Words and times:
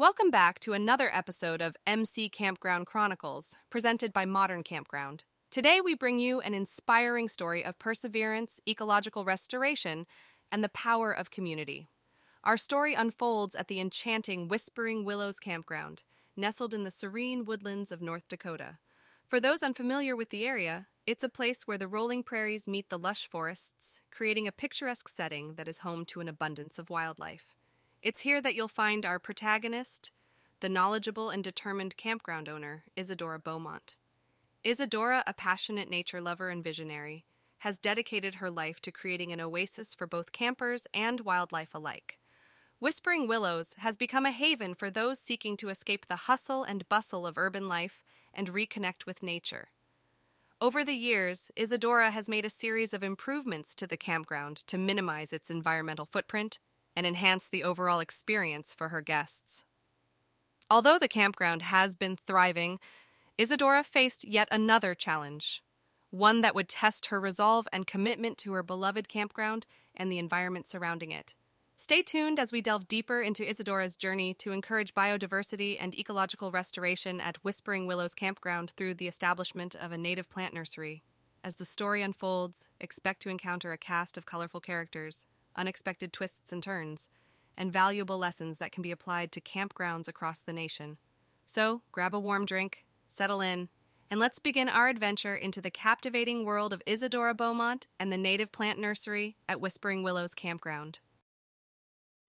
Welcome 0.00 0.30
back 0.30 0.60
to 0.60 0.74
another 0.74 1.10
episode 1.12 1.60
of 1.60 1.76
MC 1.84 2.28
Campground 2.28 2.86
Chronicles, 2.86 3.56
presented 3.68 4.12
by 4.12 4.26
Modern 4.26 4.62
Campground. 4.62 5.24
Today, 5.50 5.80
we 5.80 5.96
bring 5.96 6.20
you 6.20 6.38
an 6.38 6.54
inspiring 6.54 7.28
story 7.28 7.64
of 7.64 7.80
perseverance, 7.80 8.60
ecological 8.68 9.24
restoration, 9.24 10.06
and 10.52 10.62
the 10.62 10.68
power 10.68 11.10
of 11.10 11.32
community. 11.32 11.88
Our 12.44 12.56
story 12.56 12.94
unfolds 12.94 13.56
at 13.56 13.66
the 13.66 13.80
enchanting 13.80 14.46
Whispering 14.46 15.04
Willows 15.04 15.40
Campground, 15.40 16.04
nestled 16.36 16.74
in 16.74 16.84
the 16.84 16.92
serene 16.92 17.44
woodlands 17.44 17.90
of 17.90 18.00
North 18.00 18.28
Dakota. 18.28 18.78
For 19.26 19.40
those 19.40 19.64
unfamiliar 19.64 20.14
with 20.14 20.30
the 20.30 20.46
area, 20.46 20.86
it's 21.06 21.24
a 21.24 21.28
place 21.28 21.62
where 21.66 21.76
the 21.76 21.88
rolling 21.88 22.22
prairies 22.22 22.68
meet 22.68 22.88
the 22.88 23.00
lush 23.00 23.28
forests, 23.28 23.98
creating 24.12 24.46
a 24.46 24.52
picturesque 24.52 25.08
setting 25.08 25.54
that 25.54 25.66
is 25.66 25.78
home 25.78 26.04
to 26.04 26.20
an 26.20 26.28
abundance 26.28 26.78
of 26.78 26.88
wildlife. 26.88 27.57
It's 28.00 28.20
here 28.20 28.40
that 28.40 28.54
you'll 28.54 28.68
find 28.68 29.04
our 29.04 29.18
protagonist, 29.18 30.12
the 30.60 30.68
knowledgeable 30.68 31.30
and 31.30 31.42
determined 31.42 31.96
campground 31.96 32.48
owner, 32.48 32.84
Isadora 32.96 33.40
Beaumont. 33.40 33.96
Isadora, 34.64 35.24
a 35.26 35.34
passionate 35.34 35.90
nature 35.90 36.20
lover 36.20 36.48
and 36.48 36.62
visionary, 36.62 37.24
has 37.58 37.76
dedicated 37.76 38.36
her 38.36 38.52
life 38.52 38.80
to 38.82 38.92
creating 38.92 39.32
an 39.32 39.40
oasis 39.40 39.94
for 39.94 40.06
both 40.06 40.30
campers 40.30 40.86
and 40.94 41.22
wildlife 41.22 41.74
alike. 41.74 42.18
Whispering 42.78 43.26
Willows 43.26 43.74
has 43.78 43.96
become 43.96 44.24
a 44.24 44.30
haven 44.30 44.74
for 44.74 44.90
those 44.90 45.18
seeking 45.18 45.56
to 45.56 45.68
escape 45.68 46.06
the 46.06 46.14
hustle 46.14 46.62
and 46.62 46.88
bustle 46.88 47.26
of 47.26 47.36
urban 47.36 47.66
life 47.66 48.04
and 48.32 48.52
reconnect 48.52 49.06
with 49.06 49.24
nature. 49.24 49.70
Over 50.60 50.84
the 50.84 50.94
years, 50.94 51.50
Isadora 51.56 52.12
has 52.12 52.28
made 52.28 52.44
a 52.44 52.50
series 52.50 52.94
of 52.94 53.02
improvements 53.02 53.74
to 53.74 53.88
the 53.88 53.96
campground 53.96 54.58
to 54.68 54.78
minimize 54.78 55.32
its 55.32 55.50
environmental 55.50 56.06
footprint 56.06 56.60
and 56.98 57.06
enhance 57.06 57.48
the 57.48 57.62
overall 57.62 58.00
experience 58.00 58.74
for 58.74 58.88
her 58.88 59.00
guests. 59.00 59.62
Although 60.68 60.98
the 60.98 61.06
campground 61.06 61.62
has 61.62 61.94
been 61.94 62.16
thriving, 62.16 62.80
Isadora 63.38 63.84
faced 63.84 64.24
yet 64.26 64.48
another 64.50 64.96
challenge, 64.96 65.62
one 66.10 66.40
that 66.40 66.56
would 66.56 66.68
test 66.68 67.06
her 67.06 67.20
resolve 67.20 67.68
and 67.72 67.86
commitment 67.86 68.36
to 68.38 68.52
her 68.52 68.64
beloved 68.64 69.08
campground 69.08 69.64
and 69.94 70.10
the 70.10 70.18
environment 70.18 70.66
surrounding 70.66 71.12
it. 71.12 71.36
Stay 71.76 72.02
tuned 72.02 72.40
as 72.40 72.50
we 72.50 72.60
delve 72.60 72.88
deeper 72.88 73.22
into 73.22 73.48
Isadora's 73.48 73.94
journey 73.94 74.34
to 74.34 74.50
encourage 74.50 74.92
biodiversity 74.92 75.76
and 75.78 75.96
ecological 75.96 76.50
restoration 76.50 77.20
at 77.20 77.44
Whispering 77.44 77.86
Willows 77.86 78.16
Campground 78.16 78.72
through 78.72 78.94
the 78.94 79.06
establishment 79.06 79.76
of 79.76 79.92
a 79.92 79.98
native 79.98 80.28
plant 80.28 80.52
nursery. 80.52 81.04
As 81.44 81.54
the 81.54 81.64
story 81.64 82.02
unfolds, 82.02 82.66
expect 82.80 83.22
to 83.22 83.28
encounter 83.28 83.70
a 83.70 83.78
cast 83.78 84.18
of 84.18 84.26
colorful 84.26 84.60
characters 84.60 85.26
unexpected 85.58 86.12
twists 86.12 86.52
and 86.52 86.62
turns, 86.62 87.08
and 87.56 87.72
valuable 87.72 88.16
lessons 88.16 88.58
that 88.58 88.72
can 88.72 88.82
be 88.82 88.92
applied 88.92 89.32
to 89.32 89.40
campgrounds 89.40 90.08
across 90.08 90.38
the 90.38 90.52
nation. 90.52 90.96
So, 91.44 91.82
grab 91.92 92.14
a 92.14 92.20
warm 92.20 92.46
drink, 92.46 92.84
settle 93.08 93.40
in, 93.40 93.68
and 94.10 94.18
let's 94.18 94.38
begin 94.38 94.68
our 94.68 94.88
adventure 94.88 95.34
into 95.34 95.60
the 95.60 95.70
captivating 95.70 96.44
world 96.44 96.72
of 96.72 96.82
Isadora 96.86 97.34
Beaumont 97.34 97.86
and 98.00 98.10
the 98.10 98.16
native 98.16 98.52
plant 98.52 98.78
nursery 98.78 99.36
at 99.48 99.60
Whispering 99.60 100.02
Willows 100.02 100.34
Campground. 100.34 101.00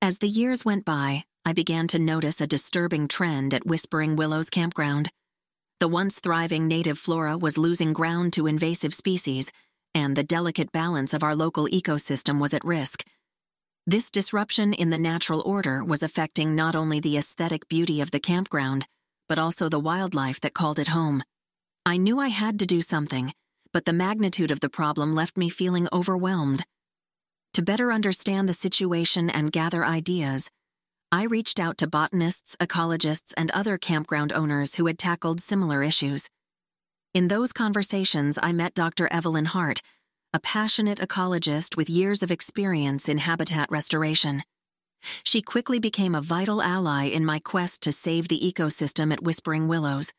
As 0.00 0.18
the 0.18 0.28
years 0.28 0.64
went 0.64 0.84
by, 0.84 1.24
I 1.44 1.52
began 1.52 1.88
to 1.88 1.98
notice 1.98 2.40
a 2.40 2.46
disturbing 2.46 3.08
trend 3.08 3.54
at 3.54 3.66
Whispering 3.66 4.16
Willows 4.16 4.50
Campground. 4.50 5.10
The 5.80 5.88
once 5.88 6.18
thriving 6.18 6.66
native 6.66 6.98
flora 6.98 7.38
was 7.38 7.58
losing 7.58 7.92
ground 7.92 8.32
to 8.32 8.46
invasive 8.46 8.92
species, 8.92 9.52
and 9.94 10.16
the 10.16 10.24
delicate 10.24 10.72
balance 10.72 11.14
of 11.14 11.22
our 11.22 11.34
local 11.34 11.66
ecosystem 11.66 12.40
was 12.40 12.52
at 12.52 12.64
risk. 12.64 13.04
This 13.88 14.10
disruption 14.10 14.74
in 14.74 14.90
the 14.90 14.98
natural 14.98 15.40
order 15.46 15.82
was 15.82 16.02
affecting 16.02 16.54
not 16.54 16.76
only 16.76 17.00
the 17.00 17.16
aesthetic 17.16 17.70
beauty 17.70 18.02
of 18.02 18.10
the 18.10 18.20
campground, 18.20 18.86
but 19.30 19.38
also 19.38 19.70
the 19.70 19.80
wildlife 19.80 20.42
that 20.42 20.52
called 20.52 20.78
it 20.78 20.88
home. 20.88 21.22
I 21.86 21.96
knew 21.96 22.18
I 22.18 22.28
had 22.28 22.58
to 22.58 22.66
do 22.66 22.82
something, 22.82 23.32
but 23.72 23.86
the 23.86 23.94
magnitude 23.94 24.50
of 24.50 24.60
the 24.60 24.68
problem 24.68 25.14
left 25.14 25.38
me 25.38 25.48
feeling 25.48 25.88
overwhelmed. 25.90 26.66
To 27.54 27.62
better 27.62 27.90
understand 27.90 28.46
the 28.46 28.52
situation 28.52 29.30
and 29.30 29.52
gather 29.52 29.86
ideas, 29.86 30.50
I 31.10 31.22
reached 31.22 31.58
out 31.58 31.78
to 31.78 31.86
botanists, 31.86 32.56
ecologists, 32.60 33.32
and 33.38 33.50
other 33.52 33.78
campground 33.78 34.34
owners 34.34 34.74
who 34.74 34.84
had 34.84 34.98
tackled 34.98 35.40
similar 35.40 35.82
issues. 35.82 36.28
In 37.14 37.28
those 37.28 37.54
conversations, 37.54 38.38
I 38.42 38.52
met 38.52 38.74
Dr. 38.74 39.08
Evelyn 39.10 39.46
Hart, 39.46 39.80
a 40.34 40.40
passionate 40.40 40.98
ecologist 40.98 41.76
with 41.76 41.88
years 41.88 42.22
of 42.22 42.30
experience 42.30 43.08
in 43.08 43.18
habitat 43.18 43.70
restoration. 43.70 44.42
She 45.22 45.40
quickly 45.40 45.78
became 45.78 46.14
a 46.14 46.20
vital 46.20 46.60
ally 46.60 47.04
in 47.04 47.24
my 47.24 47.38
quest 47.38 47.82
to 47.82 47.92
save 47.92 48.28
the 48.28 48.40
ecosystem 48.40 49.12
at 49.12 49.22
Whispering 49.22 49.68
Willows. 49.68 50.12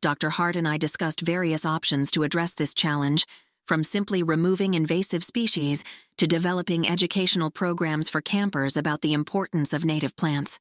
Dr. 0.00 0.30
Hart 0.30 0.56
and 0.56 0.68
I 0.68 0.78
discussed 0.78 1.20
various 1.20 1.66
options 1.66 2.10
to 2.12 2.22
address 2.22 2.54
this 2.54 2.74
challenge, 2.74 3.26
from 3.66 3.82
simply 3.82 4.22
removing 4.22 4.74
invasive 4.74 5.24
species 5.24 5.82
to 6.16 6.26
developing 6.26 6.88
educational 6.88 7.50
programs 7.50 8.08
for 8.08 8.20
campers 8.20 8.76
about 8.76 9.00
the 9.00 9.12
importance 9.12 9.72
of 9.72 9.84
native 9.84 10.16
plants. 10.16 10.58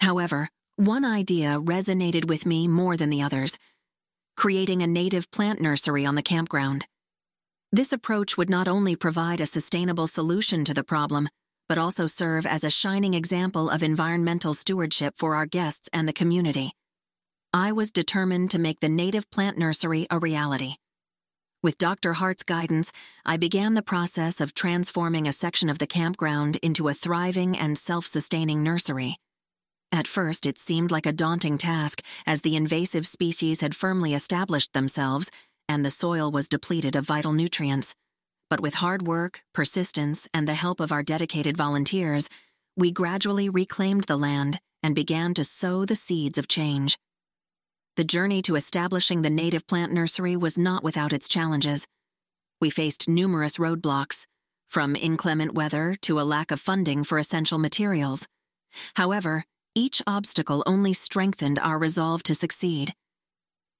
However, 0.00 0.48
one 0.76 1.04
idea 1.04 1.60
resonated 1.60 2.26
with 2.26 2.46
me 2.46 2.66
more 2.66 2.96
than 2.96 3.10
the 3.10 3.22
others 3.22 3.58
creating 4.36 4.82
a 4.82 4.86
native 4.86 5.30
plant 5.30 5.60
nursery 5.60 6.04
on 6.04 6.16
the 6.16 6.22
campground. 6.22 6.86
This 7.74 7.92
approach 7.92 8.36
would 8.36 8.48
not 8.48 8.68
only 8.68 8.94
provide 8.94 9.40
a 9.40 9.46
sustainable 9.46 10.06
solution 10.06 10.64
to 10.64 10.72
the 10.72 10.84
problem, 10.84 11.28
but 11.68 11.76
also 11.76 12.06
serve 12.06 12.46
as 12.46 12.62
a 12.62 12.70
shining 12.70 13.14
example 13.14 13.68
of 13.68 13.82
environmental 13.82 14.54
stewardship 14.54 15.14
for 15.16 15.34
our 15.34 15.44
guests 15.44 15.88
and 15.92 16.06
the 16.06 16.12
community. 16.12 16.70
I 17.52 17.72
was 17.72 17.90
determined 17.90 18.52
to 18.52 18.60
make 18.60 18.78
the 18.78 18.88
native 18.88 19.28
plant 19.32 19.58
nursery 19.58 20.06
a 20.08 20.20
reality. 20.20 20.76
With 21.64 21.76
Dr. 21.76 22.12
Hart's 22.12 22.44
guidance, 22.44 22.92
I 23.26 23.38
began 23.38 23.74
the 23.74 23.82
process 23.82 24.40
of 24.40 24.54
transforming 24.54 25.26
a 25.26 25.32
section 25.32 25.68
of 25.68 25.80
the 25.80 25.88
campground 25.88 26.58
into 26.62 26.86
a 26.86 26.94
thriving 26.94 27.58
and 27.58 27.76
self 27.76 28.06
sustaining 28.06 28.62
nursery. 28.62 29.16
At 29.90 30.06
first, 30.06 30.46
it 30.46 30.58
seemed 30.58 30.92
like 30.92 31.06
a 31.06 31.12
daunting 31.12 31.58
task, 31.58 32.02
as 32.24 32.42
the 32.42 32.54
invasive 32.54 33.04
species 33.04 33.62
had 33.62 33.74
firmly 33.74 34.14
established 34.14 34.74
themselves 34.74 35.28
and 35.68 35.84
the 35.84 35.90
soil 35.90 36.30
was 36.30 36.48
depleted 36.48 36.96
of 36.96 37.06
vital 37.06 37.32
nutrients. 37.32 37.94
But 38.50 38.60
with 38.60 38.74
hard 38.74 39.06
work, 39.06 39.42
persistence, 39.52 40.28
and 40.34 40.46
the 40.46 40.54
help 40.54 40.80
of 40.80 40.92
our 40.92 41.02
dedicated 41.02 41.56
volunteers, 41.56 42.28
we 42.76 42.90
gradually 42.90 43.48
reclaimed 43.48 44.04
the 44.04 44.16
land 44.16 44.60
and 44.82 44.94
began 44.94 45.34
to 45.34 45.44
sow 45.44 45.84
the 45.84 45.96
seeds 45.96 46.38
of 46.38 46.48
change. 46.48 46.98
The 47.96 48.04
journey 48.04 48.42
to 48.42 48.56
establishing 48.56 49.22
the 49.22 49.30
native 49.30 49.66
plant 49.66 49.92
nursery 49.92 50.36
was 50.36 50.58
not 50.58 50.82
without 50.82 51.12
its 51.12 51.28
challenges. 51.28 51.86
We 52.60 52.68
faced 52.70 53.08
numerous 53.08 53.56
roadblocks, 53.56 54.26
from 54.68 54.96
inclement 54.96 55.54
weather 55.54 55.96
to 56.02 56.20
a 56.20 56.22
lack 56.22 56.50
of 56.50 56.60
funding 56.60 57.04
for 57.04 57.18
essential 57.18 57.58
materials. 57.58 58.26
However, 58.94 59.44
each 59.74 60.02
obstacle 60.06 60.62
only 60.66 60.92
strengthened 60.92 61.58
our 61.60 61.78
resolve 61.78 62.22
to 62.24 62.34
succeed. 62.34 62.94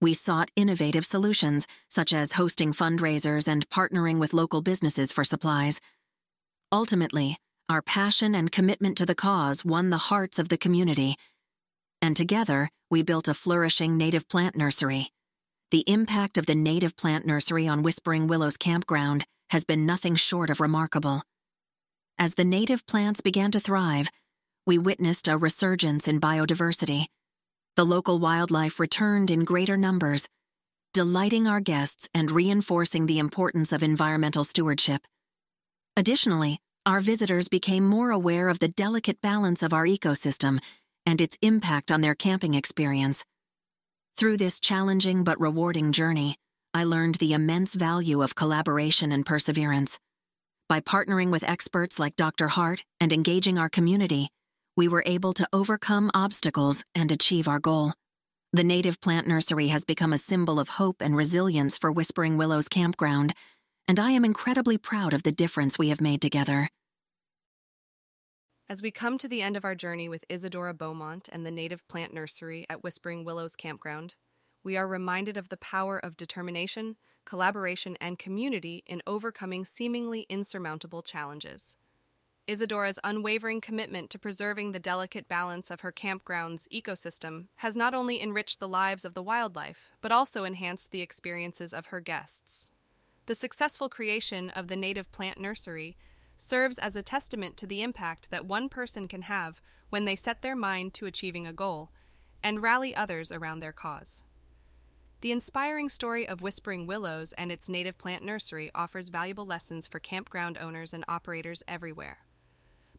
We 0.00 0.15
sought 0.15 0.50
innovative 0.56 1.06
solutions, 1.06 1.66
such 1.88 2.12
as 2.12 2.32
hosting 2.32 2.72
fundraisers 2.72 3.49
and 3.49 3.69
partnering 3.71 4.19
with 4.19 4.34
local 4.34 4.60
businesses 4.60 5.12
for 5.12 5.25
supplies. 5.25 5.81
Ultimately, 6.72 7.38
our 7.69 7.81
passion 7.81 8.34
and 8.34 8.53
commitment 8.53 8.99
to 8.99 9.06
the 9.06 9.15
cause 9.15 9.65
won 9.65 9.91
the 9.91 9.97
hearts 9.97 10.38
of 10.38 10.49
the 10.49 10.59
community. 10.59 11.16
And 12.03 12.16
together, 12.16 12.69
we 12.91 13.03
built 13.03 13.28
a 13.28 13.34
flourishing 13.34 13.97
native 13.97 14.28
plant 14.28 14.56
nursery. 14.56 15.09
The 15.71 15.84
impact 15.87 16.37
of 16.37 16.47
the 16.47 16.54
native 16.54 16.97
plant 16.97 17.27
nursery 17.27 17.66
on 17.66 17.83
Whispering 17.83 18.27
Willows 18.27 18.56
campground 18.56 19.25
has 19.50 19.65
been 19.65 19.87
nothing 19.87 20.15
short 20.16 20.50
of 20.50 20.60
remarkable. 20.60 21.22
As 22.19 22.34
the 22.34 22.44
native 22.44 22.87
plants 22.87 23.21
began 23.21 23.50
to 23.53 23.60
thrive, 23.60 24.10
we 24.66 24.78
witnessed 24.78 25.27
a 25.27 25.37
resurgence 25.37 26.06
in 26.06 26.21
biodiversity. 26.21 27.06
The 27.76 27.84
local 27.84 28.21
wildlife 28.21 28.78
returned 28.78 29.32
in 29.32 29.44
greater 29.44 29.76
numbers, 29.76 30.28
delighting 30.92 31.48
our 31.48 31.60
guests 31.60 32.09
and 32.15 32.30
reinforcing 32.30 33.06
the 33.06 33.18
importance 33.18 33.72
of 33.72 33.82
environmental 33.82 34.44
stewardship. 34.44 35.03
Additionally, 35.97 36.60
our 36.86 37.00
visitors 37.00 37.48
became 37.48 37.84
more 37.84 38.12
aware 38.12 38.48
of 38.48 38.60
the 38.60 38.68
delicate 38.68 39.21
balance 39.21 39.60
of 39.60 39.72
our 39.72 39.86
ecosystem 39.86 40.60
and 41.04 41.21
its 41.21 41.36
impact 41.42 41.91
on 41.91 42.00
their 42.00 42.15
camping 42.15 42.54
experience. 42.54 43.24
Through 44.16 44.36
this 44.36 44.60
challenging 44.60 45.24
but 45.24 45.41
rewarding 45.41 45.91
journey, 45.91 46.36
I 46.72 46.84
learned 46.84 47.16
the 47.16 47.32
immense 47.32 47.74
value 47.74 48.22
of 48.22 48.36
collaboration 48.36 49.10
and 49.10 49.26
perseverance. 49.26 49.98
By 50.68 50.80
partnering 50.80 51.30
with 51.30 51.42
experts 51.42 51.98
like 51.98 52.15
Dr. 52.15 52.48
Hart 52.48 52.84
and 53.00 53.12
engaging 53.12 53.59
our 53.59 53.68
community, 53.68 54.28
we 54.76 54.88
were 54.88 55.04
able 55.06 55.32
to 55.32 55.48
overcome 55.53 56.10
obstacles 56.15 56.84
and 56.94 57.12
achieve 57.12 57.47
our 57.47 57.60
goal. 57.60 57.92
The 58.53 58.65
native 58.65 59.00
plant 59.00 59.26
nursery 59.26 59.68
has 59.68 59.84
become 59.84 60.12
a 60.12 60.18
symbol 60.18 60.59
of 60.59 60.71
hope 60.71 61.00
and 61.00 61.16
resilience 61.16 61.76
for 61.76 61.92
Whispering 61.92 62.36
Willows 62.36 62.68
Campground, 62.68 63.34
and 63.86 64.00
I 64.00 64.10
am 64.10 64.24
incredibly 64.24 64.78
proud 64.78 65.12
of 65.12 65.22
the 65.22 65.32
difference 65.32 65.78
we 65.78 65.88
have 65.91 66.00
made 66.00 66.21
together. 66.21 66.68
As 68.68 68.80
we 68.80 68.91
come 68.91 69.18
to 69.18 69.28
the 69.28 69.42
end 69.42 69.56
of 69.56 69.65
our 69.65 69.74
journey 69.74 70.09
with 70.09 70.24
Isadora 70.30 70.72
Beaumont 70.72 71.28
and 71.30 71.44
the 71.44 71.50
Native 71.50 71.86
Plant 71.86 72.15
Nursery 72.15 72.65
at 72.71 72.82
Whispering 72.82 73.24
Willows 73.24 73.56
Campground, 73.56 74.15
we 74.65 74.76
are 74.76 74.88
reminded 74.88 75.36
of 75.36 75.50
the 75.50 75.59
power 75.59 75.98
of 75.98 76.16
determination, 76.16 76.97
collaboration, 77.26 77.97
and 78.00 78.18
community 78.18 78.82
in 78.86 79.03
overcoming 79.06 79.65
seemingly 79.65 80.26
insurmountable 80.30 81.03
challenges. 81.03 81.76
Isadora's 82.47 82.99
unwavering 83.03 83.63
commitment 83.63 84.11
to 84.11 84.19
preserving 84.19 84.73
the 84.73 84.79
delicate 84.79 85.29
balance 85.29 85.71
of 85.71 85.81
her 85.81 85.91
campground's 85.91 86.69
ecosystem 86.71 87.47
has 87.57 87.75
not 87.75 87.95
only 87.95 88.21
enriched 88.21 88.61
the 88.61 88.69
lives 88.69 89.07
of 89.07 89.15
the 89.15 89.23
wildlife, 89.23 89.91
but 90.03 90.13
also 90.13 90.45
enhanced 90.45 90.91
the 90.91 91.01
experiences 91.01 91.73
of 91.73 91.87
her 91.87 92.01
guests. 92.01 92.71
The 93.27 93.35
successful 93.35 93.89
creation 93.89 94.51
of 94.51 94.69
the 94.69 94.77
Native 94.77 95.11
Plant 95.11 95.41
Nursery 95.41 95.97
serves 96.37 96.77
as 96.77 96.97
a 96.97 97.03
testament 97.03 97.57
to 97.57 97.67
the 97.67 97.83
impact 97.83 98.31
that 98.31 98.45
one 98.45 98.69
person 98.69 99.09
can 99.09 99.23
have 99.23 99.63
when 99.89 100.05
they 100.05 100.17
set 100.17 100.43
their 100.43 100.57
mind 100.57 100.93
to 100.95 101.07
achieving 101.07 101.47
a 101.47 101.53
goal 101.53 101.93
and 102.43 102.63
rally 102.63 102.95
others 102.95 103.33
around 103.33 103.61
their 103.61 103.73
cause. 103.73 104.23
The 105.23 105.33
inspiring 105.33 105.89
story 105.89 106.29
of 106.29 106.43
Whispering 106.43 106.87
Willows 106.87 107.33
and 107.39 107.51
its 107.51 107.71
native 107.71 107.97
plant 107.97 108.23
nursery 108.23 108.71
offers 108.75 109.09
valuable 109.09 109.47
lessons 109.47 109.89
for 109.89 109.99
campground 109.99 110.59
owners 110.59 110.93
and 110.93 111.03
operators 111.09 111.63
everywhere. 111.67 112.19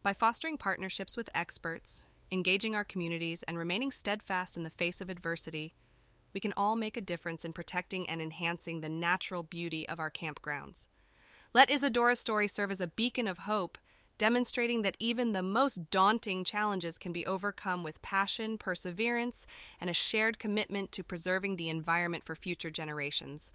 By 0.06 0.12
fostering 0.12 0.56
partnerships 0.56 1.16
with 1.16 1.28
experts, 1.34 2.04
engaging 2.30 2.76
our 2.76 2.84
communities, 2.84 3.42
and 3.42 3.58
remaining 3.58 3.90
steadfast 3.90 4.56
in 4.56 4.62
the 4.62 4.70
face 4.70 5.00
of 5.00 5.10
adversity, 5.10 5.74
we 6.32 6.38
can 6.38 6.54
all 6.56 6.76
make 6.76 6.96
a 6.96 7.00
difference 7.00 7.44
in 7.44 7.52
protecting 7.52 8.08
and 8.08 8.22
enhancing 8.22 8.80
the 8.80 8.88
natural 8.88 9.42
beauty 9.42 9.88
of 9.88 9.98
our 9.98 10.08
campgrounds. 10.08 10.86
Let 11.52 11.72
Isadora's 11.72 12.20
story 12.20 12.46
serve 12.46 12.70
as 12.70 12.80
a 12.80 12.86
beacon 12.86 13.26
of 13.26 13.38
hope, 13.38 13.78
demonstrating 14.16 14.82
that 14.82 14.96
even 15.00 15.32
the 15.32 15.42
most 15.42 15.90
daunting 15.90 16.44
challenges 16.44 16.98
can 16.98 17.12
be 17.12 17.26
overcome 17.26 17.82
with 17.82 18.00
passion, 18.00 18.58
perseverance, 18.58 19.44
and 19.80 19.90
a 19.90 19.92
shared 19.92 20.38
commitment 20.38 20.92
to 20.92 21.02
preserving 21.02 21.56
the 21.56 21.68
environment 21.68 22.22
for 22.24 22.36
future 22.36 22.70
generations. 22.70 23.50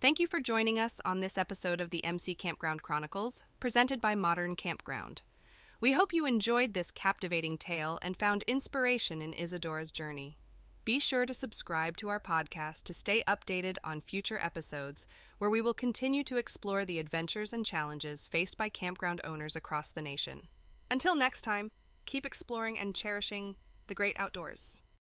Thank 0.00 0.20
you 0.20 0.28
for 0.28 0.38
joining 0.38 0.78
us 0.78 1.00
on 1.04 1.18
this 1.18 1.36
episode 1.36 1.80
of 1.80 1.90
the 1.90 2.04
MC 2.04 2.36
Campground 2.36 2.82
Chronicles, 2.82 3.42
presented 3.58 4.00
by 4.00 4.14
Modern 4.14 4.54
Campground. 4.54 5.22
We 5.80 5.92
hope 5.92 6.12
you 6.12 6.24
enjoyed 6.24 6.72
this 6.72 6.90
captivating 6.90 7.58
tale 7.58 7.98
and 8.00 8.16
found 8.16 8.44
inspiration 8.46 9.20
in 9.20 9.34
Isadora's 9.34 9.90
journey. 9.90 10.38
Be 10.84 10.98
sure 10.98 11.26
to 11.26 11.34
subscribe 11.34 11.96
to 11.96 12.08
our 12.08 12.20
podcast 12.20 12.84
to 12.84 12.94
stay 12.94 13.24
updated 13.26 13.76
on 13.82 14.00
future 14.00 14.38
episodes, 14.38 15.06
where 15.38 15.50
we 15.50 15.60
will 15.60 15.74
continue 15.74 16.22
to 16.24 16.36
explore 16.36 16.84
the 16.84 16.98
adventures 16.98 17.52
and 17.52 17.64
challenges 17.64 18.28
faced 18.28 18.56
by 18.56 18.68
campground 18.68 19.20
owners 19.24 19.56
across 19.56 19.88
the 19.88 20.02
nation. 20.02 20.48
Until 20.90 21.16
next 21.16 21.42
time, 21.42 21.70
keep 22.06 22.26
exploring 22.26 22.78
and 22.78 22.94
cherishing 22.94 23.56
the 23.86 23.94
great 23.94 24.16
outdoors. 24.18 24.80